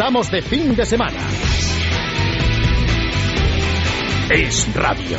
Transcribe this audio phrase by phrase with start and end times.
[0.00, 1.18] Estamos de fin de semana.
[4.30, 5.18] Es radio.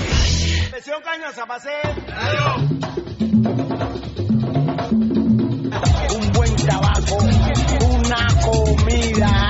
[6.16, 7.18] Un buen tabaco,
[7.92, 9.50] una comida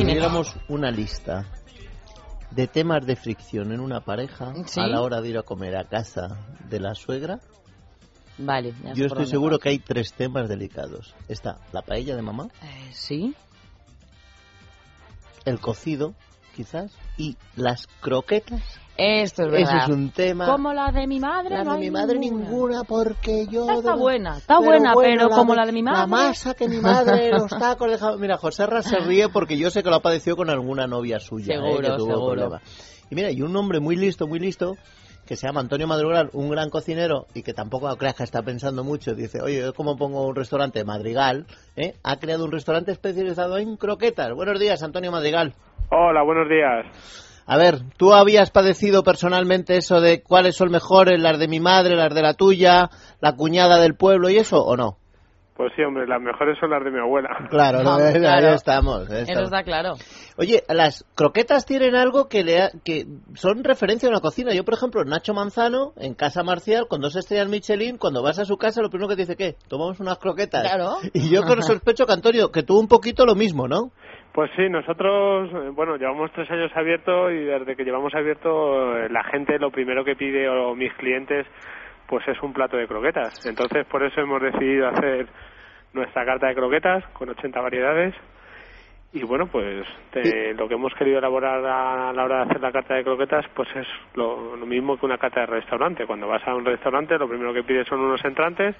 [0.00, 1.44] Si tuviéramos una lista
[2.50, 4.80] de temas de fricción en una pareja Sí.
[4.80, 6.38] a la hora de ir a comer a casa
[6.70, 7.38] de la suegra,
[8.38, 8.72] Vale.
[8.82, 9.62] ya yo estoy seguro vas.
[9.62, 11.14] que hay tres temas delicados.
[11.28, 13.34] Está la paella de mamá, Eh, sí.
[15.44, 16.14] el cocido,
[16.56, 18.62] quizás, y las croquetas.
[19.02, 19.82] Esto es Ese verdad.
[19.84, 20.46] es un tema.
[20.46, 21.56] Como la de mi madre.
[21.56, 22.44] La no de hay mi madre ninguna.
[22.44, 23.62] ninguna, porque yo...
[23.62, 26.28] Esta está buena, está buena, pero como la de mi La madre.
[26.28, 28.20] masa que mi madre, los tacos de jamón.
[28.20, 31.18] Mira, José Ra se ríe porque yo sé que lo ha padecido con alguna novia
[31.18, 31.54] suya.
[31.54, 31.56] ¿eh?
[31.56, 32.30] Seguro, que tuvo seguro.
[32.32, 32.62] problemas.
[33.10, 34.74] Y mira, y un hombre muy listo, muy listo,
[35.26, 38.84] que se llama Antonio Madrugal, un gran cocinero y que tampoco creas que está pensando
[38.84, 39.14] mucho.
[39.14, 40.84] Dice, oye, ¿yo ¿cómo pongo un restaurante?
[40.84, 41.94] Madrigal, ¿eh?
[42.02, 44.32] Ha creado un restaurante especializado en croquetas.
[44.34, 45.54] Buenos días, Antonio Madrigal.
[45.90, 46.86] Hola, buenos días.
[47.52, 51.96] A ver, ¿tú habías padecido personalmente eso de cuáles son mejores, las de mi madre,
[51.96, 54.98] las de la tuya, la cuñada del pueblo y eso, o no?
[55.56, 57.28] Pues sí, hombre, las mejores son las de mi abuela.
[57.50, 58.54] Claro, Vamos, ahí claro.
[58.54, 59.10] estamos.
[59.10, 59.94] ahí Eso está claro.
[60.38, 64.54] Oye, las croquetas tienen algo que le ha- que son referencia a una cocina.
[64.54, 68.46] Yo, por ejemplo, Nacho Manzano, en Casa Marcial, con dos estrellas Michelin, cuando vas a
[68.46, 69.56] su casa, lo primero que te dice, ¿qué?
[69.68, 70.62] Tomamos unas croquetas.
[70.62, 70.96] Claro.
[71.12, 73.90] Y yo con sospecho que Antonio, que tuvo un poquito lo mismo, ¿no?
[74.40, 79.10] Pues sí, nosotros, eh, bueno, llevamos tres años abierto y desde que llevamos abierto, eh,
[79.10, 81.46] la gente lo primero que pide o mis clientes,
[82.06, 83.34] pues es un plato de croquetas.
[83.44, 85.26] Entonces, por eso hemos decidido hacer
[85.92, 88.14] nuestra carta de croquetas con 80 variedades.
[89.12, 92.72] Y bueno, pues te- lo que hemos querido elaborar a la hora de hacer la
[92.72, 96.06] carta de croquetas, pues es lo, lo mismo que una carta de restaurante.
[96.06, 98.74] Cuando vas a un restaurante, lo primero que pides son unos entrantes,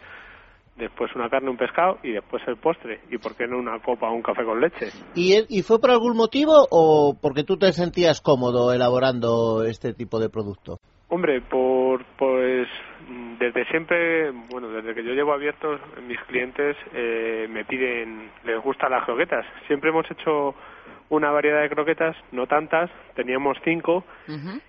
[0.81, 3.01] después una carne, un pescado y después el postre.
[3.11, 4.87] ¿Y por qué no una copa o un café con leche?
[5.15, 9.93] ¿Y, él- ¿Y fue por algún motivo o porque tú te sentías cómodo elaborando este
[9.95, 10.79] tipo de producto?
[11.09, 12.69] Hombre, por pues
[13.09, 18.61] mm, desde siempre, bueno, desde que yo llevo abiertos, mis clientes eh, me piden, les
[18.63, 19.45] gustan las croquetas.
[19.67, 20.55] Siempre hemos hecho
[21.09, 24.05] una variedad de croquetas, no tantas, teníamos cinco,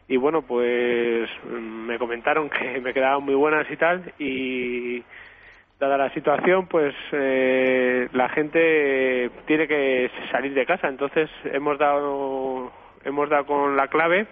[0.07, 5.03] y bueno, pues mm, me comentaron que me quedaban muy buenas y tal, y
[5.81, 12.71] dada la situación, pues eh, la gente tiene que salir de casa, entonces hemos dado
[13.03, 14.27] hemos dado con la clave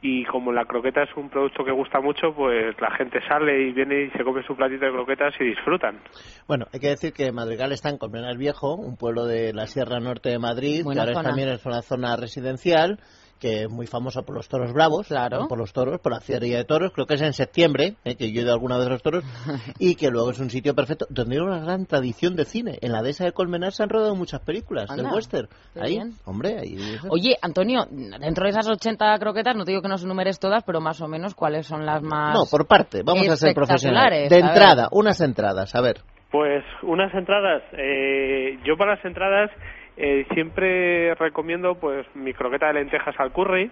[0.00, 3.72] y como la croqueta es un producto que gusta mucho, pues la gente sale y
[3.72, 6.00] viene y se come su platito de croquetas y disfrutan.
[6.48, 10.00] Bueno, hay que decir que Madrigal está en Colmenar Viejo, un pueblo de la Sierra
[10.00, 11.28] Norte de Madrid, Buena que ahora zona.
[11.28, 12.98] también es una zona residencial,
[13.40, 15.40] que es muy famosa por los toros bravos, Claro.
[15.40, 15.48] ¿no?
[15.48, 18.30] por los toros, por la feria de toros, creo que es en septiembre, eh, que
[18.30, 19.24] yo he ido alguna vez a los toros,
[19.78, 22.78] y que luego es un sitio perfecto, donde hay una gran tradición de cine.
[22.82, 25.48] En la dehesa de Colmenar se han rodado muchas películas del Anda, western.
[25.74, 26.12] qué Ahí, bien.
[26.26, 26.76] hombre, ahí...
[27.08, 30.80] Oye, Antonio, dentro de esas 80 croquetas, no te digo que nos enumeres todas, pero
[30.80, 32.34] más o menos cuáles son las más...
[32.34, 34.28] No, por parte, vamos a ser profesionales.
[34.28, 35.96] De a entrada, unas entradas, a ver.
[36.30, 39.50] Pues unas entradas, eh, yo para las entradas
[39.96, 43.70] eh, siempre recomiendo pues mi croqueta de lentejas al curry,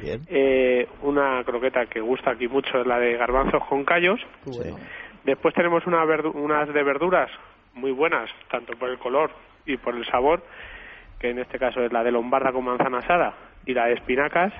[0.00, 0.20] Bien.
[0.28, 4.20] eh, una croqueta que gusta aquí mucho es la de garbanzos con callos,
[5.24, 7.30] después tenemos una verdu- unas de verduras
[7.74, 9.30] muy buenas, tanto por el color
[9.66, 10.42] y por el sabor,
[11.18, 13.34] que en este caso es la de lombarda con manzana asada
[13.66, 14.52] y la de espinacas,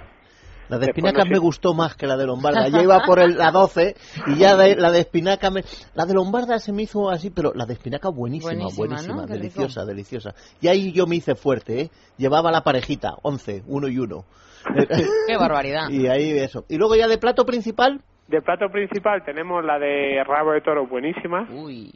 [0.71, 2.69] La de espinacas no sé- me gustó más que la de Lombarda.
[2.69, 3.95] Ya iba por el, la 12
[4.29, 5.63] y ya de- la de espinaca me...
[5.95, 10.35] La de Lombarda se me hizo así, pero la de espinaca buenísima, Buenísima, deliciosa, deliciosa.
[10.61, 11.91] Y ahí yo me hice fuerte, ¿eh?
[12.17, 14.25] Llevaba la parejita, 11, uno y uno.
[15.27, 15.89] Qué barbaridad.
[15.91, 16.65] y ahí eso.
[16.69, 20.87] Y luego ya de plato principal, De plato principal tenemos la de rabo de toro
[20.87, 21.93] buenísima, Uy,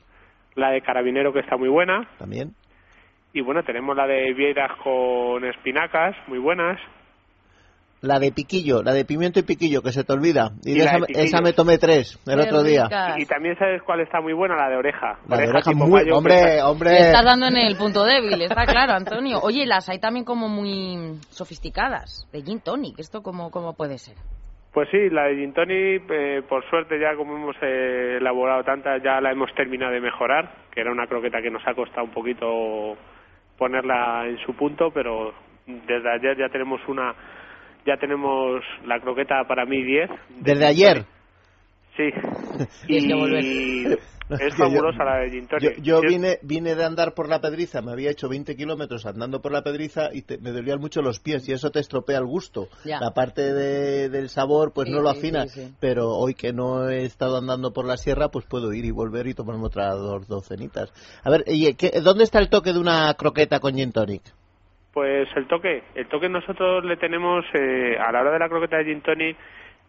[0.56, 2.54] la de carabinero que está muy buena, también.
[3.32, 6.80] y bueno, tenemos la de vieiras con espinacas muy buenas,
[8.00, 10.50] La de piquillo, la de pimiento y piquillo, que se te olvida.
[10.62, 11.24] Y, Y de la esa, de piquillo.
[11.24, 12.84] esa me tomé tres el qué otro día.
[12.84, 13.18] ricas.
[13.18, 15.18] y, y también sabes cuál está muy buena, la de oreja.
[15.26, 15.90] La de oreja muy...
[15.90, 16.90] mayo, Hombre, está- hombre.
[16.90, 19.38] Le estás dando en el punto débil, está claro, Antonio.
[19.42, 22.98] Oye, las hay también como muy sofisticadas, de gin tonic.
[22.98, 24.16] ¿Esto cómo, cómo puede ser?
[24.74, 29.02] Pues sí, la de gin tonic, eh, por suerte ya como hemos eh, elaborado tantas,
[29.02, 32.12] ya la hemos terminado de mejorar, que era una croqueta que nos ha costado un
[32.12, 32.96] poquito
[33.56, 35.32] ponerla en su punto, pero
[35.66, 37.14] desde ayer ya tenemos una
[37.86, 40.10] ya tenemos la croqueta para mí 10.
[40.40, 41.04] Desde ayer.
[41.96, 42.10] Sí.
[42.86, 42.98] Que.
[42.98, 43.86] Y
[44.40, 45.82] es fabulosa la de gin Yo, tonic.
[45.82, 49.42] yo Sí, vine, vine de andar por la pedriza, me había hecho 20 kilómetros andando
[49.42, 52.24] por la pedriza y te- me dolían mucho los pies y eso te estropea el
[52.24, 52.68] gusto.
[52.86, 53.00] Ya.
[53.00, 55.74] La parte de- del sabor pues Sí, no lo afina, sí, sí.
[55.78, 59.26] pero hoy que no he estado andando por la sierra pues puedo ir y volver
[59.26, 60.90] y tomarme otras dos docenitas.
[61.22, 64.22] A ver, y, ¿qué- ¿dónde está el toque de una croqueta con gin tonic?
[64.94, 68.76] Pues el toque, el toque nosotros le tenemos eh, a la hora de la croqueta
[68.78, 69.36] de gin tonic,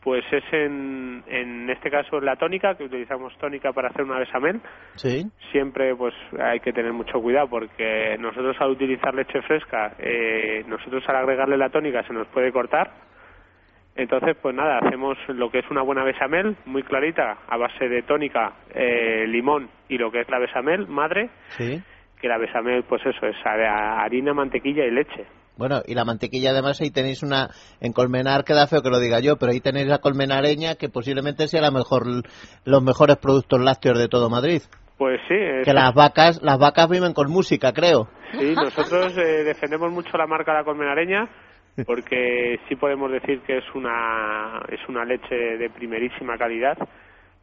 [0.02, 4.62] pues es en, en este caso la tónica, que utilizamos tónica para hacer una bechamel.
[4.96, 5.26] Sí.
[5.52, 11.04] Siempre pues hay que tener mucho cuidado porque nosotros al utilizar leche fresca, eh, nosotros
[11.08, 12.92] al agregarle la tónica se nos puede cortar.
[13.96, 18.02] Entonces, pues nada, hacemos lo que es una buena bechamel, muy clarita, a base de
[18.02, 21.82] tónica, eh, limón y lo que es la bechamel madre, Sí.
[22.22, 25.26] Que la bechamel, pues eso, es ha- harina, mantequilla y leche.
[25.58, 29.22] Bueno, y la mantequilla además ahí tenéis una, en Colmenar queda feo que lo diga
[29.22, 32.04] yo, pero ahí tenéis la colmenareña que posiblemente sea la mejor,
[32.66, 34.62] los mejores productos lácteos de todo Madrid.
[34.98, 38.10] Pues sí, es- Que las vacas, las vacas viven con música, creo.
[38.38, 41.28] sí nosotros eh, defendemos mucho la marca La Colmenareña
[41.86, 46.78] porque sí podemos decir que es una, es una leche de primerísima calidad,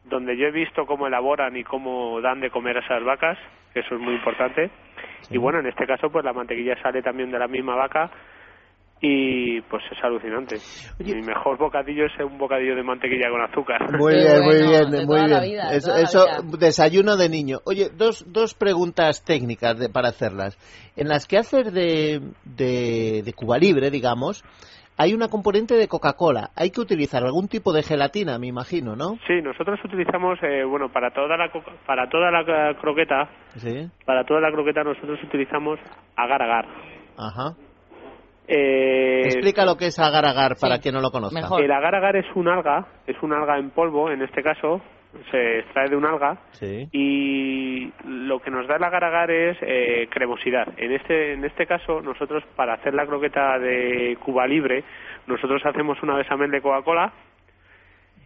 [0.05, 3.37] donde yo he visto cómo elaboran y cómo dan de comer a esas vacas,
[3.73, 4.69] que eso es muy importante.
[5.29, 8.11] Y bueno, en este caso, pues la mantequilla sale también de la misma vaca
[9.01, 10.55] y pues es alucinante.
[10.99, 11.15] Oye.
[11.15, 13.81] Mi mejor bocadillo es un bocadillo de mantequilla con azúcar.
[13.97, 15.41] Muy bien, muy bueno, bien, de muy bien.
[15.41, 16.25] vida, eso, eso,
[16.57, 17.59] desayuno de niño.
[17.65, 20.57] Oye, dos, dos preguntas técnicas de- para hacerlas.
[20.95, 24.43] En las que haces de, de, de Cuba Libre, digamos,
[24.97, 26.51] hay una componente de Coca-Cola.
[26.55, 29.17] Hay que utilizar algún tipo de gelatina, me imagino, ¿no?
[29.27, 32.41] Sí, nosotros utilizamos, eh, bueno, para toda la coca- para toda la
[32.71, 33.89] eh, croqueta, Sí.
[34.05, 35.79] para toda la croqueta nosotros utilizamos
[36.15, 36.65] agar-agar.
[37.17, 37.53] Ajá.
[38.47, 40.81] Eh, Explica lo que es agar-agar para Sí.
[40.83, 41.39] quien no lo conozca.
[41.39, 41.63] Mejor.
[41.63, 44.81] el agar-agar es un alga, es un alga en polvo, en este caso,
[45.31, 46.87] se extrae de un alga Sí.
[46.91, 50.67] y lo que nos da el agar-agar es eh, cremosidad.
[50.77, 54.83] En este, en este caso, nosotros para hacer la croqueta de Cuba Libre,
[55.27, 57.13] nosotros hacemos una bechamel de Coca-Cola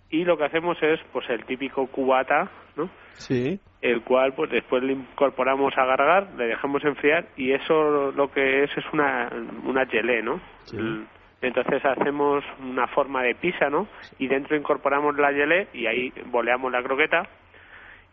[0.09, 2.89] y lo que hacemos es pues el típico cubata, ¿no?
[3.13, 3.59] Sí.
[3.81, 8.63] el cual pues después le incorporamos a agar le dejamos enfriar y eso lo que
[8.63, 9.29] es es una
[9.65, 10.39] una gelé, ¿no?
[10.65, 10.77] Sí.
[10.77, 11.05] L-
[11.41, 13.87] Entonces hacemos una forma de pizza, ¿no?
[14.17, 17.27] Y dentro incorporamos la gelé y ahí boleamos la croqueta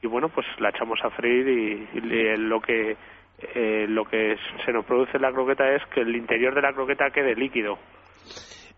[0.03, 2.01] y bueno pues la echamos a freír y,
[2.37, 2.97] lo que
[3.55, 6.73] eh, lo que se nos produce en la croqueta es que el interior de la
[6.73, 7.79] croqueta quede líquido.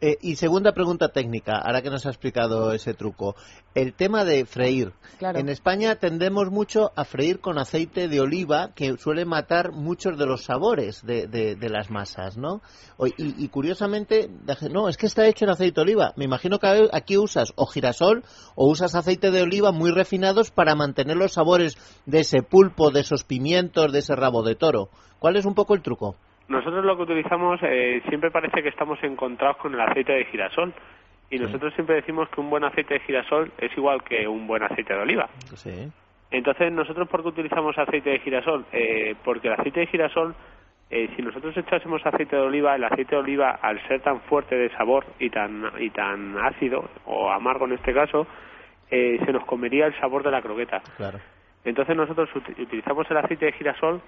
[0.02, 3.34] Eh, y segunda pregunta técnica, ahora que nos ha explicado ese truco.
[3.74, 4.92] El tema de freír.
[5.18, 5.38] Claro.
[5.38, 10.26] En España tendemos mucho a freír con aceite de oliva, que suele matar muchos de
[10.26, 12.60] los sabores de, de- de las masas, ¿no?
[12.98, 14.28] O- Y, y curiosamente,
[14.70, 16.12] no, es que está hecho en aceite de oliva.
[16.16, 18.22] Me imagino que aquí usas o girasol
[18.54, 23.00] o usas aceite de oliva muy refinados para mantener los sabores de ese pulpo, de
[23.00, 24.90] esos pimientos, de ese rabo de toro.
[25.18, 26.16] ¿Cuál es un poco el truco?
[26.48, 30.72] Nosotros lo que utilizamos eh, siempre parece que estamos encontrados con el aceite de girasol
[31.30, 34.62] y nosotros siempre decimos que un buen aceite de girasol es igual que un buen
[34.62, 35.28] aceite de oliva.
[35.56, 35.90] Sí.
[36.30, 38.64] Entonces, ¿nosotros por qué utilizamos aceite de girasol?
[38.72, 40.34] Eh, porque el aceite de girasol,
[40.90, 44.54] eh, si nosotros echásemos aceite de oliva, el aceite de oliva, al ser tan fuerte
[44.54, 48.26] de sabor y tan, y tan ácido, o amargo en este caso,
[48.90, 50.80] eh, se nos comería el sabor de la croqueta.
[50.96, 51.18] Claro.
[51.64, 54.00] Entonces, nosotros ut- utilizamos el aceite de girasol,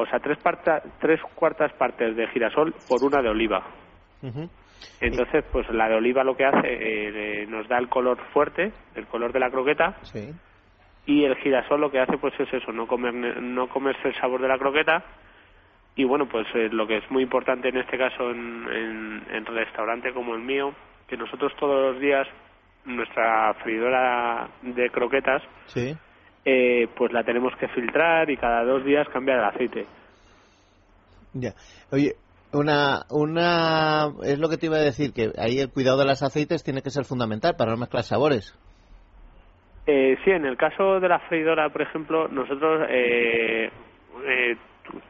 [0.00, 3.62] o sea, tres, parta- tres cuartas partes de girasol por una de oliva.
[5.00, 8.72] Entonces, pues la de oliva lo que hace, eh, eh, nos da el color fuerte,
[8.94, 10.32] el color de la croqueta, Sí.
[11.06, 14.40] y el girasol lo que hace pues es eso no comer no comerse el sabor
[14.42, 15.02] de la croqueta
[15.96, 19.46] y bueno pues eh, lo que es muy importante en este caso en, en, en
[19.46, 20.74] restaurante como el mío
[21.08, 22.28] que nosotros todos los días
[22.84, 25.96] nuestra freidora de croquetas Sí.
[26.50, 29.86] Eh, pues la tenemos que filtrar y cada dos días cambiar el aceite
[31.34, 31.52] Ya.
[31.92, 32.14] Oye,
[32.52, 36.22] una, una, es lo que te iba a decir, que ahí el cuidado de los
[36.22, 38.54] aceites tiene que ser fundamental para no mezclar sabores.
[39.86, 43.70] Eh, sí, en el caso de la freidora, por ejemplo, nosotros eh,
[44.26, 44.56] eh,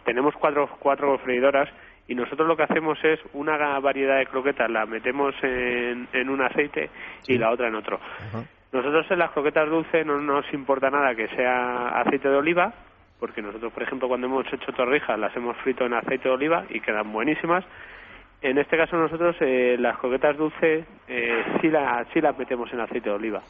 [0.04, 1.68] tenemos cuatro, cuatro freidoras
[2.08, 6.42] y nosotros lo que hacemos es una variedad de croquetas la metemos en, en un
[6.42, 6.90] aceite
[7.22, 7.34] Sí.
[7.34, 7.96] y la otra en otro.
[7.96, 8.44] Ajá.
[8.72, 12.72] Nosotros en las croquetas dulces no nos importa nada que sea aceite de oliva,
[13.18, 16.64] porque nosotros, por ejemplo, cuando hemos hecho torrijas las hemos frito en aceite de oliva
[16.68, 17.64] y quedan buenísimas.
[18.40, 22.78] En este caso nosotros eh, las croquetas dulces eh, sí, la- sí las metemos en
[22.80, 23.40] aceite de oliva.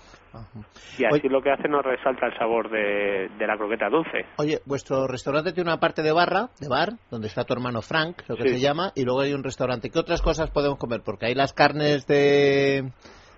[0.98, 1.28] Y así Oye.
[1.28, 4.24] lo que hace nos resalta el sabor de, de la croqueta dulce.
[4.38, 8.22] Oye, vuestro restaurante tiene una parte de barra, de bar, donde está tu hermano Frank,
[8.28, 8.48] lo que Sí.
[8.54, 9.90] se llama, y luego hay un restaurante.
[9.90, 11.02] ¿Qué otras cosas podemos comer?
[11.04, 12.90] Porque hay las carnes de,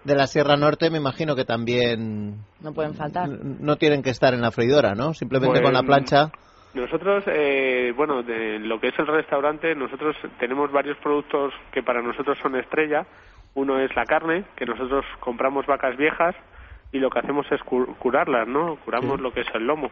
[0.04, 3.28] de la Sierra Norte, me imagino que también No pueden faltar.
[3.28, 5.12] no tienen que estar en la freidora, ¿no?
[5.14, 6.30] Simplemente Pues, con la plancha.
[6.72, 12.00] Nosotros, eh, bueno, de lo que es el restaurante, nosotros tenemos varios productos que para
[12.00, 13.06] nosotros son estrella.
[13.54, 16.36] Uno es la carne, que nosotros compramos vacas viejas
[16.92, 18.76] y lo que hacemos es cu- curarlas, ¿no?
[18.84, 19.22] Curamos Sí.
[19.22, 19.90] lo que es el lomo.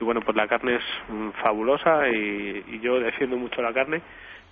[0.00, 4.02] Y bueno, pues la carne es mm, fabulosa y, y yo defiendo mucho la carne,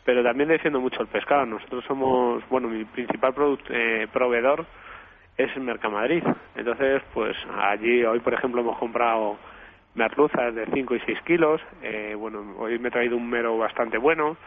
[0.09, 1.45] pero también defiendo mucho el pescado.
[1.45, 3.35] Nosotros somos, bueno, mi principal
[3.69, 4.65] eh, proveedor
[5.37, 6.25] es Mercamadrid.
[6.57, 9.37] Entonces, pues allí hoy, por ejemplo, hemos comprado
[9.95, 11.61] merluzas de 5 y 6 kilos.
[11.83, 14.39] Eh, bueno, hoy me he traído un mero bastante bueno.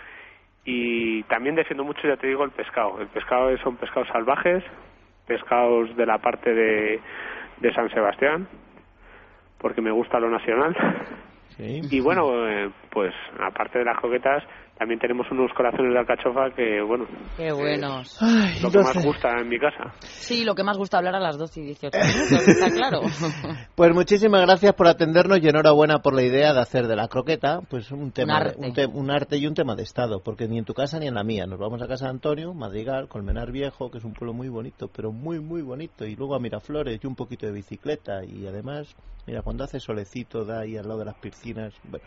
[0.66, 3.00] Y también defiendo mucho, ya te digo, el pescado.
[3.00, 4.64] El pescado es- son pescados salvajes,
[5.28, 7.00] pescados de la parte de,
[7.60, 8.48] de San Sebastián,
[9.60, 10.76] porque me gusta lo nacional.
[11.56, 11.84] Sí.
[11.92, 14.44] Y bueno, eh, pues aparte de las croquetas,
[14.78, 17.06] también tenemos unos corazones de alcachofa que, bueno,
[17.38, 18.18] Qué buenos.
[18.22, 19.94] Ay, lo que no más gusta en mi casa.
[20.02, 23.02] Sí, lo que más gusta hablar a las 12 y 18 minutos, está claro.
[23.76, 27.62] Pues muchísimas gracias por atendernos y enhorabuena por la idea de hacer de la croqueta
[27.70, 28.56] pues un tema arte.
[28.58, 31.08] un, te- un arte y un tema de estado, porque ni en tu casa ni
[31.08, 31.46] en la mía.
[31.46, 34.90] Nos vamos a casa de Antonio, Madrigal, Colmenar Viejo, que es un pueblo muy bonito,
[34.96, 38.96] pero muy muy bonito, y luego a Miraflores y un poquito de bicicleta y además,
[39.28, 42.06] mira, cuando hace solecito da ahí al lado de las piscinas, bueno,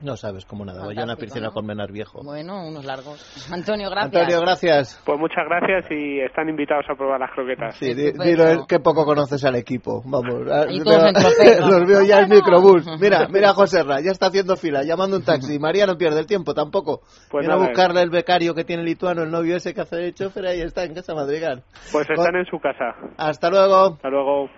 [0.00, 1.52] no sabes cómo nada, vaya a una piscina ¿no?
[1.52, 2.22] Colmenar Viejo.
[2.22, 3.50] Bueno, unos largos.
[3.52, 4.14] Antonio, gracias.
[4.14, 5.02] Antonio, gracias.
[5.04, 7.76] Pues muchas gracias y están invitados a probar las croquetas.
[7.76, 10.02] Sí, di- dilo, eh, que poco conoces al equipo.
[10.04, 10.66] Vamos, ah,
[11.68, 12.86] los veo ya en microbús.
[13.00, 15.58] Mira, mira a José Ra, ya está haciendo fila, llamando un taxi.
[15.64, 17.00] María no pierde el tiempo tampoco.
[17.30, 20.12] Pues Viene a buscarle el becario que tiene lituano, el novio ese que hace de
[20.12, 21.62] chofer, ahí está, en casa Madrigal.
[21.92, 22.94] Pues están en su casa.
[23.16, 23.94] Hasta luego.
[23.94, 24.48] Hasta luego.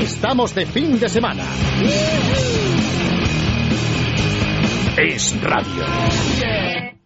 [0.00, 1.44] Estamos de fin de semana.
[4.96, 6.99] Es radio.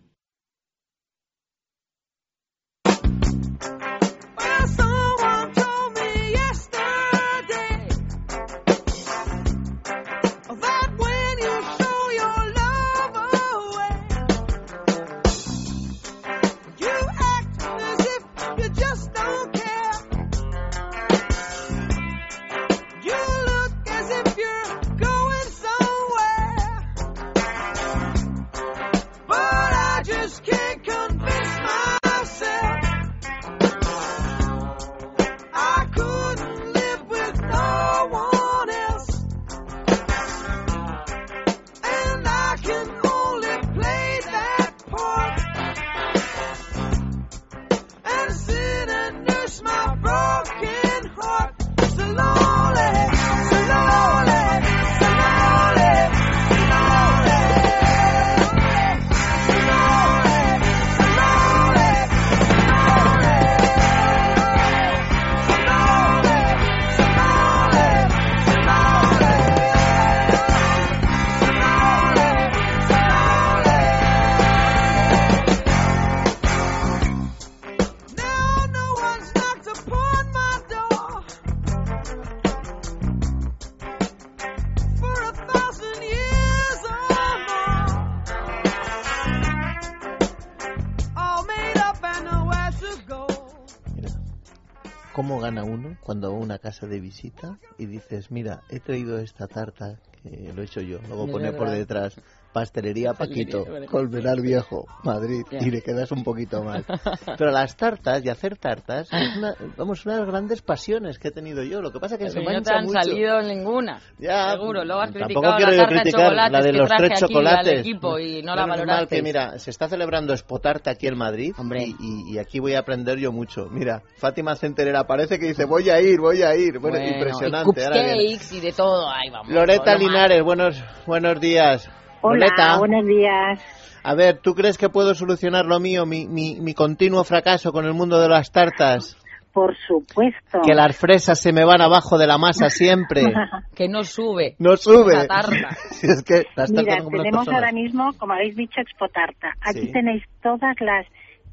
[95.54, 99.18] ¿Cómo gana uno cuando va a una casa de visita y dices, mira, he traído
[99.18, 100.98] esta tarta que lo he hecho yo?
[101.08, 102.14] Luego pone por detrás
[102.54, 103.66] Pastelería Paquito.
[103.90, 105.58] Colmenar Viejo, Madrid, Ya.
[105.58, 106.84] y le quedas un poquito mal.
[107.38, 111.28] Pero las tartas y hacer tartas es una, vamos, una de las grandes pasiones que
[111.28, 111.82] he tenido yo.
[111.82, 113.02] Lo que pasa es que se no te han mucho.
[113.02, 114.00] salido ninguna.
[114.18, 114.84] Ya, Seguro.
[114.84, 117.80] Luego has criticado la tarta de la de que los traje tres chocolates.
[117.80, 121.82] equipo y no la mal que mira, se está celebrando Expotarta aquí en Madrid Hombre.
[121.84, 123.66] Y, y- y aquí voy a aprender yo mucho.
[123.70, 126.78] Mira, Fátima Centerera parece que dice voy a ir, voy a ir.
[126.78, 127.80] Bueno, Bueno, impresionante.
[127.80, 129.10] Y Ahora y de todo.
[129.10, 129.52] Ahí vamos.
[129.52, 129.98] Loreta más.
[130.00, 131.90] Linares, buenos buenos días.
[132.26, 133.60] Hola, buenos días.
[134.02, 137.84] a ver, ¿tú crees que puedo solucionar lo mío, mi, mi, mi continuo fracaso con
[137.84, 139.18] el mundo de las tartas?
[139.52, 140.62] Por supuesto.
[140.66, 143.22] Que las fresas se me van abajo de la masa siempre.
[143.76, 144.56] Que no sube.
[144.58, 145.14] No sube.
[145.14, 145.68] La tarta.
[145.90, 147.54] Si es que las tartas Mira, tenemos personas.
[147.54, 149.52] ahora mismo, como habéis dicho, Expotarta.
[149.60, 149.92] Aquí Sí.
[149.92, 151.06] tenéis todas las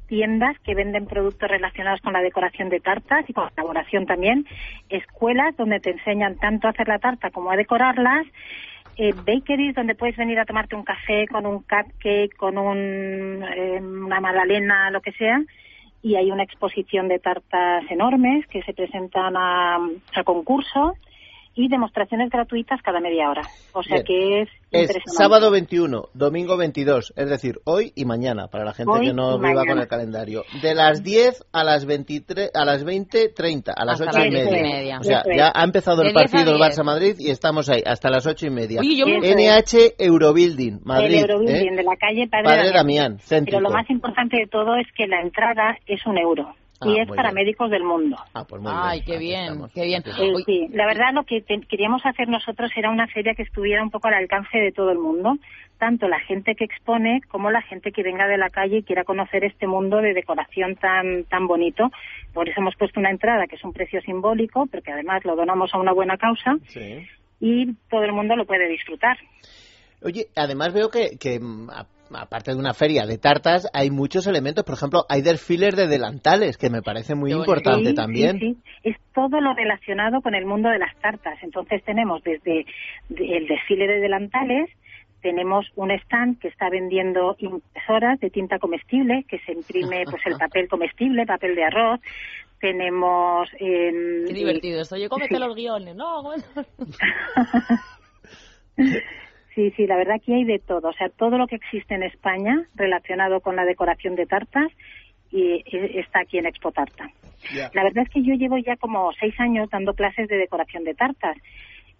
[0.08, 4.46] tiendas que venden productos relacionados con la decoración de tartas y con la elaboración también,
[4.88, 8.26] escuelas donde te enseñan tanto a hacer la tarta como a decorarlas
[8.96, 13.80] eh, bakeries donde puedes venir a tomarte un café con un cupcake, con un, eh,
[13.80, 15.42] una magdalena, lo que sea.
[16.02, 19.76] Y hay una exposición de tartas enormes que se presentan a,
[20.14, 20.96] a concurso
[21.54, 23.42] y demostraciones gratuitas cada media hora.
[23.72, 24.04] O sea Bien.
[24.06, 25.10] que es, Es impresionante.
[25.10, 29.38] sábado 21, domingo 22, es decir, hoy y mañana, para la gente Hoy que no
[29.38, 29.66] viva mañana.
[29.70, 30.44] con el calendario.
[30.62, 34.98] De las 10 a las 23, a las 20.30, a las Hasta 8 y media.
[35.00, 36.68] O sea, ya ha empezado el De 10 a partido el 10.
[36.70, 38.80] Barça-Madrid y estamos ahí, hasta las 8 y media.
[38.80, 39.06] Oye, yo.
[39.06, 41.16] NH Eurobuilding, Madrid.
[41.16, 41.76] el Eurobuilding ¿eh?
[41.76, 43.18] de la calle Padre, Padre Damián.
[43.28, 43.44] Damián.
[43.44, 46.98] Pero lo más importante de todo es que la entrada es un euro Ah, y
[47.00, 47.44] es muy para bien.
[47.44, 48.16] médicos del mundo.
[48.34, 49.72] Ah, pues muy Ay, qué Aquí bien, estamos.
[49.72, 50.02] qué bien.
[50.06, 53.82] Eh, sí, la verdad lo que te- queríamos hacer nosotros era una feria que estuviera
[53.82, 55.36] un poco al alcance de todo el mundo,
[55.78, 59.04] tanto la gente que expone como la gente que venga de la calle y quiera
[59.04, 61.90] conocer este mundo de decoración tan tan bonito.
[62.32, 65.72] Por eso hemos puesto una entrada que es un precio simbólico, porque además lo donamos
[65.74, 67.06] a una buena causa Sí.
[67.40, 69.16] y todo el mundo lo puede disfrutar.
[70.04, 71.68] Oye, además veo que, que, mm,
[72.14, 74.64] aparte de una feria de tartas, hay muchos elementos.
[74.64, 78.38] Por ejemplo, hay desfiles de delantales, que me parece muy importante Sí, también.
[78.38, 78.90] Sí, sí.
[78.90, 81.38] Es todo lo relacionado con el mundo de las tartas.
[81.42, 82.64] Entonces tenemos desde
[83.08, 84.70] de- el desfile de delantales,
[85.20, 90.34] tenemos un stand que está vendiendo impresoras de tinta comestible, que se imprime pues el
[90.38, 92.00] papel comestible, papel de arroz.
[92.60, 93.48] Tenemos...
[93.58, 94.94] em, Qué divertido esto.
[94.96, 96.22] Oye, cómete los guiones, ¿no?
[99.54, 100.88] Sí, sí, la verdad que hay de todo.
[100.88, 104.72] O sea, todo lo que existe en España relacionado con la decoración de tartas
[105.30, 105.62] y
[105.98, 107.10] está aquí en Expo Tarta.
[107.74, 110.94] La verdad es que yo llevo ya como seis años dando clases de decoración de
[110.94, 111.36] tartas,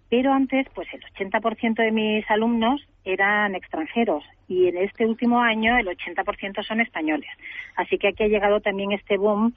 [0.09, 5.77] pero antes, pues el 80% de mis alumnos eran extranjeros y en este último año
[5.77, 7.29] el 80% son españoles.
[7.75, 9.55] Así que aquí ha llegado también este boom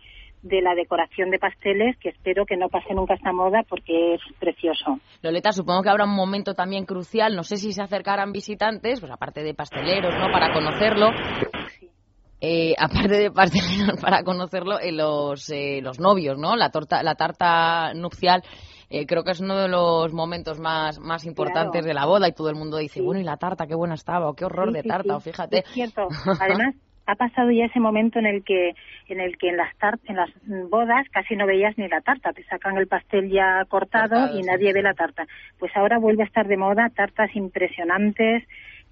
[0.49, 4.21] de la decoración de pasteles que espero que no pase nunca esta moda porque es
[4.38, 4.99] precioso.
[5.23, 9.11] Loleta, supongo que habrá un momento también crucial, no sé si se acercarán visitantes, pues
[9.12, 10.31] aparte de pasteleros, ¿no?
[10.31, 11.09] Para conocerlo.
[12.41, 16.55] Eh, aparte de pasteleros, para conocerlo, eh, los, eh, los novios, ¿no?
[16.55, 18.43] La, torta, la tarta nupcial.
[18.91, 21.87] eh, creo que es uno de los momentos más, más importantes Claro.
[21.88, 23.05] de la boda y todo el mundo dice, Sí.
[23.05, 25.17] bueno, y la tarta, qué buena estaba, o qué horror Sí, de tarta, sí.
[25.17, 25.59] o fíjate.
[25.61, 26.07] Es cierto.
[26.41, 26.75] Además,
[27.07, 28.75] ha pasado ya ese momento en el que
[29.09, 30.30] en el que en las tar- en las
[30.69, 34.43] bodas casi no veías ni la tarta, te sacan el pastel ya cortado, Cortado, y
[34.43, 34.73] nadie sí.
[34.75, 35.26] ve la tarta.
[35.59, 38.43] Pues ahora vuelve a estar de moda tartas impresionantes,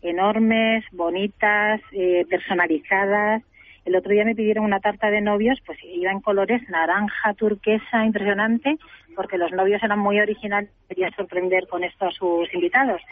[0.02, 3.42] enormes, bonitas, eh, personalizadas.
[3.84, 8.04] El otro día me pidieron una tarta de novios, pues iba en colores naranja, turquesa,
[8.06, 8.76] impresionante,
[9.14, 13.02] porque los novios eran muy originales, quería sorprender con esto a sus invitados.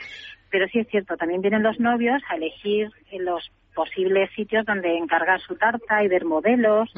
[0.51, 5.41] Pero sí es cierto, también vienen los novios a elegir los posibles sitios donde encargar
[5.41, 6.93] su tarta y ver modelos.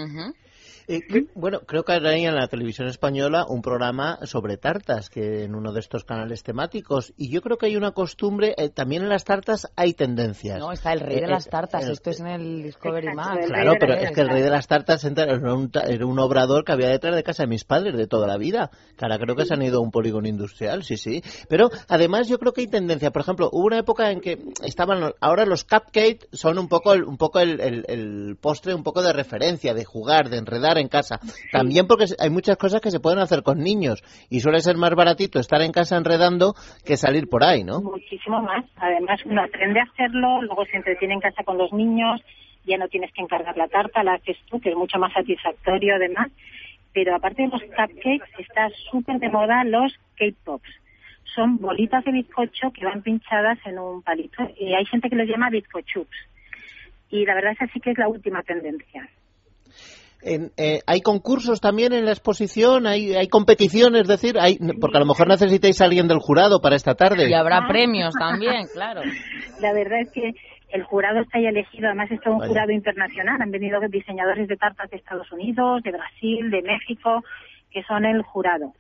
[0.87, 5.45] Eh, que- bueno, creo que hay en la televisión española un programa sobre tartas, que
[5.45, 7.13] en uno de estos canales temáticos.
[7.17, 10.59] Y yo creo que hay una costumbre, eh, también en las tartas hay tendencias.
[10.59, 13.15] No, está el rey de Eh, las eh, tartas, el- esto es en el Discovery
[13.15, 13.47] Max.
[13.47, 16.65] Claro, pero es que el rey de las tartas entra- era un, era un obrador
[16.65, 18.71] que había detrás de casa de mis padres de toda la vida.
[18.97, 21.23] Que ahora creo que se han ido a un polígono industrial, sí, sí.
[21.49, 23.11] Pero además yo creo que hay tendencia.
[23.11, 27.05] Por ejemplo, hubo una época en que estaban, ahora los cupcakes son un poco, el,
[27.05, 30.89] un poco el, el- el postre, un poco de referencia, de jugar, de enredar en
[30.89, 31.21] casa.
[31.53, 34.95] También porque hay muchas cosas que se pueden hacer con niños y suele ser más
[34.95, 37.81] baratito estar en casa enredando que salir por ahí, ¿no?
[37.81, 38.65] Muchísimo más.
[38.77, 42.21] Además, uno aprende a hacerlo, luego se entretiene en casa con los niños,
[42.65, 45.97] ya no tienes que encargar la tarta, la haces tú, que es mucho más satisfactorio
[45.97, 46.31] además.
[46.93, 50.69] Pero aparte de los cupcakes, está súper de moda los cake pops.
[51.35, 54.49] Son bolitas de bizcocho que van pinchadas en un palito.
[54.57, 56.17] Y hay gente que los llama bizcochups.
[57.11, 59.09] Y la verdad es así que es la última tendencia.
[60.27, 62.87] En, eh, ¿Hay concursos también en la exposición?
[62.87, 64.03] ¿Hay, hay competiciones?
[64.03, 67.29] Es decir, hay, porque a lo mejor necesitáis a alguien del jurado para esta tarde.
[67.29, 67.69] Y habrá Ah.
[67.69, 69.03] premios también, claro.
[69.61, 70.33] La verdad es que
[70.71, 72.49] el jurado está ya elegido, además es todo un Vaya.
[72.49, 73.37] jurado internacional.
[73.41, 77.23] Han venido diseñadores de tartas de Estados Unidos, de Brasil, de México,
[77.71, 78.73] que son el jurado.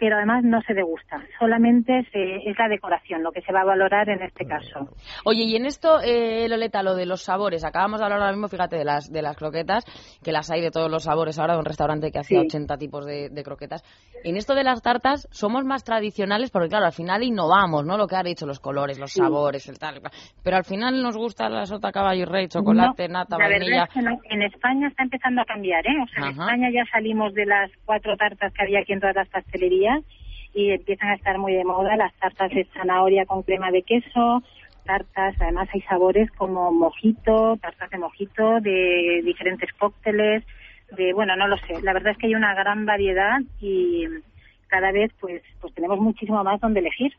[0.00, 3.64] Pero además no se degusta, solamente se- es la decoración lo que se va a
[3.64, 4.88] valorar en este caso.
[5.24, 8.48] Oye, y en esto, eh, Loleta, lo de los sabores, acabamos de hablar ahora mismo,
[8.48, 9.84] fíjate, de las, de las croquetas,
[10.24, 12.46] que las hay de todos los sabores ahora, de un restaurante que hacía Sí.
[12.46, 13.82] 80 tipos de, de croquetas.
[14.24, 17.96] En esto de las tartas, somos más tradicionales porque, claro, al final innovamos, ¿no?
[17.96, 19.20] Lo que ha dicho, los colores, los Sí.
[19.20, 20.00] sabores, el tal.
[20.42, 23.70] Pero al final nos gusta la sota caballo y rey, chocolate, No, nata, la vainilla.
[23.70, 24.18] verdad es que no.
[24.30, 25.96] En España está empezando a cambiar, ¿eh?
[26.02, 26.30] O sea, en.
[26.32, 29.81] España ya salimos de las cuatro tartas que había aquí en todas las pastelerías
[30.54, 34.42] y empiezan a estar muy de moda las tartas de zanahoria con crema de queso,
[34.84, 40.44] tartas, además hay sabores como mojito, tartas de mojito, de diferentes cócteles,
[40.96, 41.80] de, bueno, no lo sé.
[41.82, 44.04] La verdad es que hay una gran variedad y
[44.68, 47.12] cada vez pues pues tenemos muchísimo más donde elegir.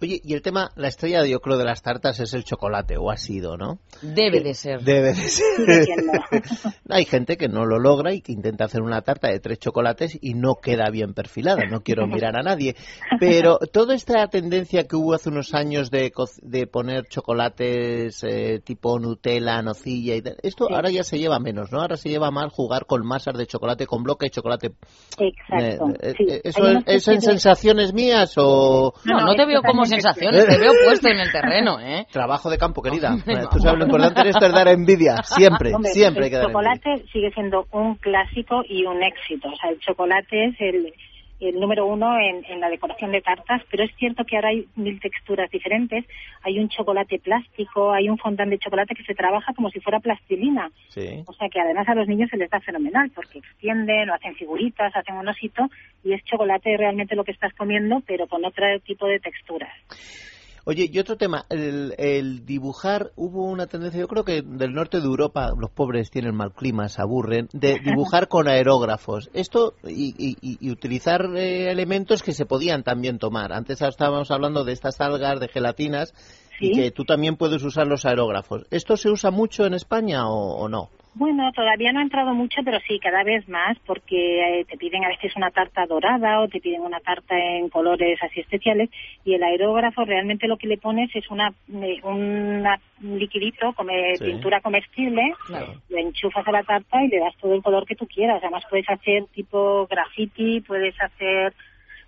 [0.00, 3.10] Oye, y el tema, la estrella yo creo de las tartas es el chocolate, o
[3.10, 3.78] ha sido, ¿no?
[4.02, 4.82] Debe de ser.
[4.82, 5.44] Debe de ser.
[6.88, 10.18] Hay gente que no lo logra y que intenta hacer una tarta de tres chocolates
[10.20, 11.64] y no queda bien perfilada.
[11.66, 12.76] No quiero mirar a nadie.
[13.18, 18.60] Pero toda esta tendencia que hubo hace unos años de, co- de poner chocolates eh,
[18.64, 20.74] tipo Nutella, nocilla y tal, esto Sí.
[20.74, 21.80] ahora ya se lleva menos, ¿no?
[21.80, 24.72] Ahora se lleva más jugar con masas de chocolate, con bloque de chocolate.
[25.18, 25.88] Exacto.
[25.90, 26.24] Eh, eh, sí.
[26.28, 29.84] eh, ¿Eso es, ¿es especie en sensaciones mías o No, No, no te veo como
[29.84, 32.06] sensaciones, te veo puesto en el terreno, ¿eh?
[32.10, 33.10] trabajo de campo, querida?
[33.52, 35.22] Tú sabes lo importante esto es dar envidia.
[35.24, 36.74] Siempre, Hombre, siempre hay que el dar envidia.
[36.74, 39.48] chocolate sigue siendo un clásico y un éxito.
[39.48, 40.92] O sea, el chocolate es el,
[41.40, 44.66] el número uno en, en la decoración de tartas, pero es cierto que ahora hay
[44.76, 46.04] mil texturas diferentes.
[46.42, 50.00] Hay un chocolate plástico, hay un fondant de chocolate que se trabaja como si fuera
[50.00, 50.70] plastilina.
[50.88, 51.22] Sí.
[51.26, 54.34] O sea que además a los niños se les da fenomenal porque extienden o hacen
[54.34, 55.68] figuritas, hacen un osito
[56.04, 59.72] y es chocolate realmente lo que estás comiendo, pero con otro tipo de texturas.
[60.64, 64.98] Oye, y otro tema, el, el dibujar, hubo una tendencia, yo creo que del norte
[65.00, 69.30] de Europa, los pobres tienen mal clima, se aburren, de dibujar con aerógrafos.
[69.32, 73.52] Esto y, y- utilizar eh, elementos que se podían también tomar.
[73.52, 76.14] Antes estábamos hablando de estas algas, de gelatinas,
[76.60, 78.66] y que tú también puedes usar los aerógrafos.
[78.70, 80.90] ¿Esto se usa mucho en España o, o no?
[81.12, 85.04] Bueno, todavía no ha entrado mucho, pero sí, cada vez más, porque eh, te piden
[85.04, 88.88] a veces una tarta dorada o te piden una tarta en colores así especiales
[89.24, 94.16] y el aerógrafo realmente lo que le pones es una, eh, una- un liquidito, come,
[94.18, 94.24] Sí.
[94.24, 95.74] pintura comestible, Claro.
[95.88, 98.38] lo enchufas a la tarta y le das todo el color que tú quieras.
[98.42, 101.52] Además puedes hacer tipo graffiti, puedes hacer...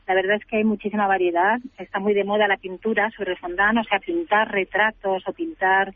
[0.06, 1.58] La verdad es que hay muchísima variedad.
[1.78, 5.92] Está muy de moda la pintura sobre fondant, o sea, pintar retratos o pintar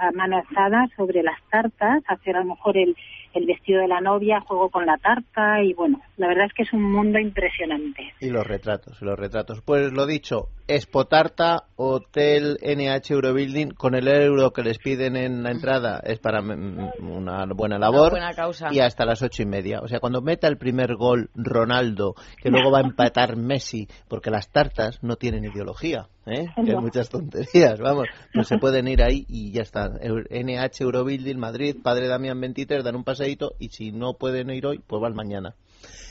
[0.00, 2.96] a mano alzada sobre las tartas, hacer a lo mejor el,
[3.34, 6.62] el vestido de la novia, juego con la tarta y bueno, la verdad es que
[6.62, 8.12] es un mundo impresionante.
[8.20, 9.62] Y los retratos, los retratos.
[9.62, 15.42] Pues lo dicho, Expo Tarta, Hotel NH Eurobuilding, con el euro que les piden en
[15.42, 18.10] la entrada es para mm, una buena labor.
[18.10, 18.68] buena causa.
[18.72, 19.80] Y hasta las ocho y media.
[19.80, 24.30] O sea, cuando meta el primer gol Ronaldo, que luego va a empatar Messi, porque
[24.30, 26.46] las tartas no tienen ideología, ¿eh?
[26.54, 29.88] que hay muchas tonterías, vamos, pues se pueden ir ahí y ya está.
[29.88, 34.80] NH Eurobuilding, Madrid, Padre Damián 23, dan un paseíto y si no pueden ir hoy,
[34.86, 35.54] pues van mañana.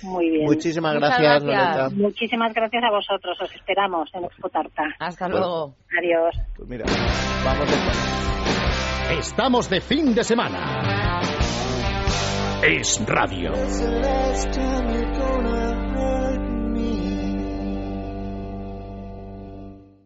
[0.03, 0.45] Muy bien.
[0.45, 1.93] Muchísimas gracias, gracias.
[1.93, 4.83] Muchísimas gracias a vosotros, os esperamos en Expo Tarta.
[4.99, 5.75] Hasta luego.
[5.97, 6.35] Adiós.
[6.55, 6.85] Pues mira,
[7.43, 11.21] vamos de Estamos de fin de semana.
[12.61, 13.53] Es radio.